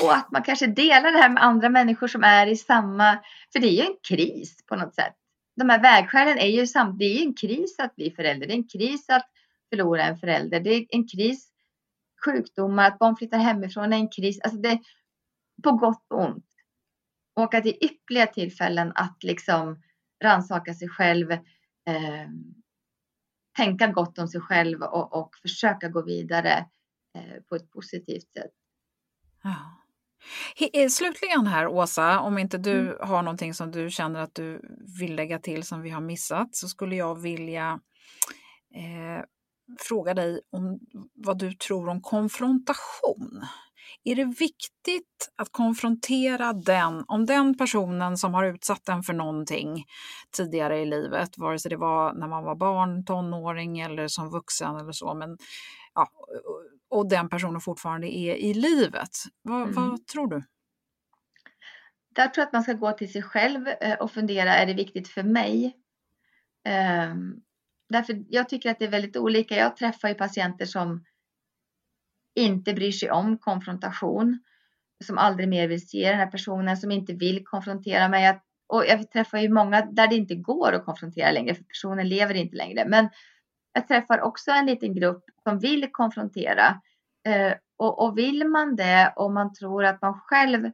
[0.02, 3.18] Och att man kanske delar det här med andra människor som är i samma,
[3.52, 5.14] för det är ju en kris på något sätt.
[5.56, 8.56] De här vägskälen är ju samt, det är en kris att bli förälder, det är
[8.56, 9.28] en kris att
[9.70, 11.48] förlora en förälder, det är en kris,
[12.24, 14.78] sjukdomar, att barn flyttar hemifrån är en kris, alltså det
[15.62, 16.51] på gott och ont.
[17.34, 19.82] Det är ypperliga tillfällen att liksom
[20.24, 22.28] rannsaka sig själv, eh,
[23.56, 26.66] tänka gott om sig själv och, och försöka gå vidare
[27.18, 28.52] eh, på ett positivt sätt.
[29.42, 29.82] Ja.
[30.72, 33.08] Eh, slutligen här Åsa, om inte du mm.
[33.08, 34.60] har någonting som du känner att du
[35.00, 37.80] vill lägga till som vi har missat så skulle jag vilja
[38.74, 39.24] eh,
[39.78, 40.80] fråga dig om
[41.14, 43.46] vad du tror om konfrontation.
[44.04, 49.84] Är det viktigt att konfrontera den, om den personen som har utsatt en för någonting
[50.36, 54.76] tidigare i livet, vare sig det var när man var barn, tonåring eller som vuxen
[54.76, 55.38] eller så, men
[55.94, 56.10] ja,
[56.90, 59.10] och den personen fortfarande är i livet.
[59.42, 59.74] Vad, mm.
[59.74, 60.42] vad tror du?
[62.16, 65.08] Jag tror att man ska gå till sig själv eh, och fundera, är det viktigt
[65.08, 65.76] för mig?
[67.10, 67.42] Um,
[67.88, 69.56] därför jag tycker att det är väldigt olika.
[69.56, 71.04] Jag träffar ju patienter som
[72.34, 74.40] inte bryr sig om konfrontation,
[75.04, 78.40] som aldrig mer vill se den här personen, som inte vill konfrontera mig.
[78.66, 82.34] Och jag träffar ju många där det inte går att konfrontera längre, för personen lever
[82.34, 82.84] inte längre.
[82.88, 83.08] Men
[83.72, 86.80] jag träffar också en liten grupp som vill konfrontera.
[87.26, 90.70] Eh, och, och vill man det och man tror att man själv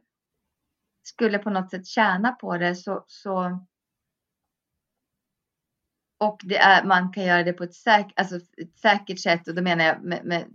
[1.03, 3.65] skulle på något sätt tjäna på det så, så
[6.19, 9.55] och det är, man kan göra det på ett, säk, alltså ett säkert sätt och
[9.55, 10.45] då menar jag med, med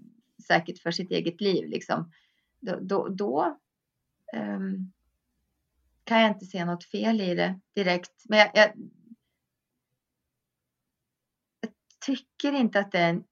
[0.43, 2.13] säkert för sitt eget liv liksom.
[2.61, 3.59] Då, då, då
[4.37, 4.93] um,
[6.05, 8.23] kan jag inte se något fel i det direkt.
[8.29, 8.73] Men jag, jag,
[11.61, 11.71] jag
[12.07, 13.23] tycker inte att det är,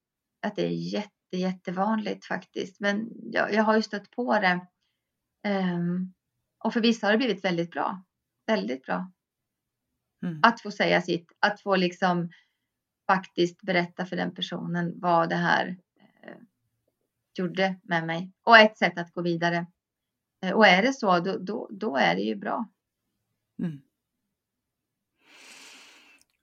[0.40, 2.80] att det är jätte, jättevanligt faktiskt.
[2.80, 4.66] Men jag, jag har ju stött på det.
[5.48, 6.14] Um,
[6.59, 8.05] och för vissa har det blivit väldigt bra.
[8.46, 9.12] Väldigt bra.
[10.22, 10.40] Mm.
[10.42, 12.30] Att få säga sitt, att få liksom
[13.07, 15.76] faktiskt berätta för den personen vad det här
[17.39, 19.66] gjorde med mig och ett sätt att gå vidare.
[20.43, 22.68] Eh, och är det så, då, då, då är det ju bra.
[23.59, 23.83] Mm.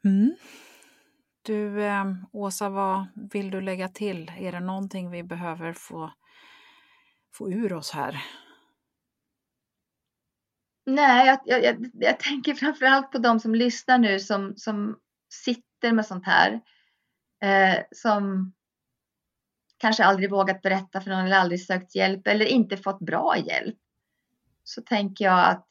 [0.06, 0.36] Mm.
[1.42, 4.32] Du, eh, Åsa, vad vill du lägga till?
[4.38, 6.14] Är det någonting vi behöver få,
[7.34, 8.24] få ur oss här?
[10.86, 15.92] Nej, jag, jag, jag, jag tänker framförallt på de som lyssnar nu som, som sitter
[15.92, 16.62] med sånt här.
[17.42, 18.54] Eh, som
[19.80, 23.78] kanske aldrig vågat berätta för någon eller aldrig sökt hjälp eller inte fått bra hjälp.
[24.64, 25.68] Så tänker jag att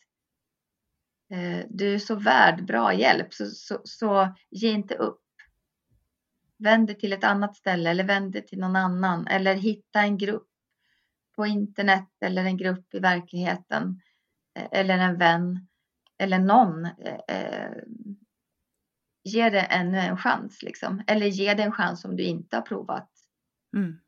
[1.31, 5.23] eh, du är så värd bra hjälp så, så, så ge inte upp.
[6.59, 10.19] Vänd dig till ett annat ställe eller vänd dig till någon annan eller hitta en
[10.19, 10.49] grupp
[11.37, 14.01] på internet eller en grupp i verkligheten
[14.55, 15.69] eh, eller en vän
[16.19, 16.85] eller någon.
[16.85, 17.77] Eh, eh,
[19.25, 21.03] ge det ännu en chans liksom.
[21.07, 23.18] Eller ge det en chans om du inte har provat.
[23.75, 24.01] Mm.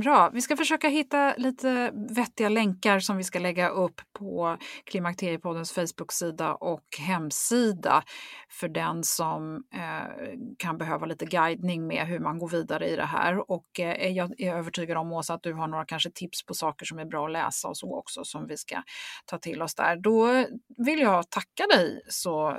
[0.00, 5.72] Bra, vi ska försöka hitta lite vettiga länkar som vi ska lägga upp på Klimakteriepoddens
[5.72, 8.02] Facebook-sida och hemsida
[8.48, 13.04] för den som eh, kan behöva lite guidning med hur man går vidare i det
[13.04, 13.50] här.
[13.50, 16.86] Och eh, jag är övertygad om Åsa att du har några kanske tips på saker
[16.86, 18.82] som är bra att läsa och så också som vi ska
[19.26, 19.96] ta till oss där.
[19.96, 20.44] Då
[20.76, 22.56] vill jag tacka dig så eh,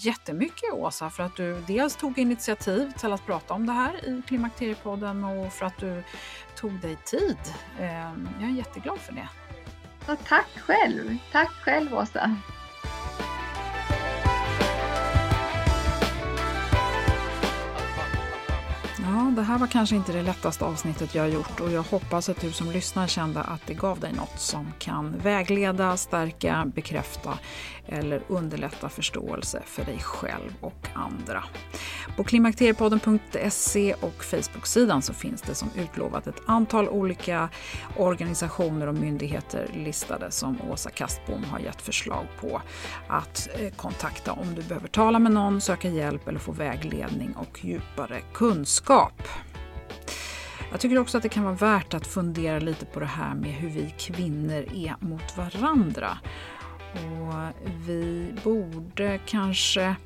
[0.00, 4.22] jättemycket Åsa för att du dels tog initiativ till att prata om det här i
[4.26, 6.02] Klimakteriepodden och för att du
[6.56, 7.38] tog dig tid.
[7.80, 9.28] Ehm, jag är jätteglad för det.
[10.12, 11.16] Och tack själv.
[11.32, 12.36] Tack själv Åsa.
[19.16, 22.28] Ja, det här var kanske inte det lättaste avsnittet jag har gjort och jag hoppas
[22.28, 27.38] att du som lyssnar kände att det gav dig något som kan vägleda, stärka, bekräfta
[27.86, 31.44] eller underlätta förståelse för dig själv och andra.
[32.16, 37.48] På klimakteriepodden.se och Facebook-sidan så finns det som utlovat ett antal olika
[37.96, 42.62] organisationer och myndigheter listade som Åsa Kastbom har gett förslag på
[43.08, 47.64] att eh, kontakta om du behöver tala med någon, söka hjälp eller få vägledning och
[47.64, 49.05] djupare kunskap.
[50.70, 53.52] Jag tycker också att det kan vara värt att fundera lite på det här med
[53.52, 56.18] hur vi kvinnor är mot varandra.
[56.92, 59.96] Och vi borde kanske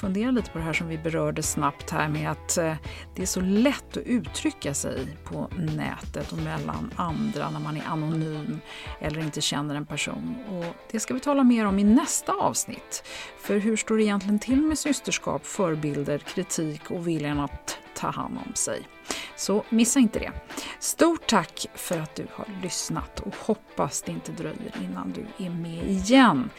[0.00, 2.74] fundera lite på det här som vi berörde snabbt här med att eh,
[3.14, 7.84] det är så lätt att uttrycka sig på nätet och mellan andra när man är
[7.86, 8.60] anonym
[9.00, 10.36] eller inte känner en person.
[10.48, 13.04] Och det ska vi tala mer om i nästa avsnitt.
[13.38, 18.38] För hur står det egentligen till med systerskap, förebilder, kritik och viljan att ta hand
[18.46, 18.88] om sig?
[19.36, 20.32] Så missa inte det.
[20.78, 25.50] Stort tack för att du har lyssnat och hoppas det inte dröjer innan du är
[25.50, 26.50] med igen.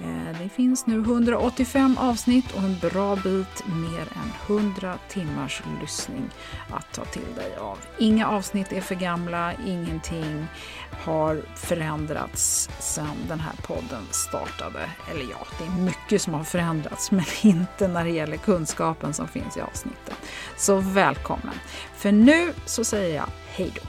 [0.00, 6.30] Eh, det finns nu 185 avsnitt och en bra bit mer än 100 timmars lyssning
[6.70, 7.78] att ta till dig av.
[7.98, 10.46] Inga avsnitt är för gamla, ingenting
[10.90, 14.90] har förändrats sedan den här podden startade.
[15.10, 19.28] Eller ja, det är mycket som har förändrats, men inte när det gäller kunskapen som
[19.28, 20.14] finns i avsnitten.
[20.56, 21.54] Så välkommen!
[21.96, 23.88] För nu så säger jag hej då!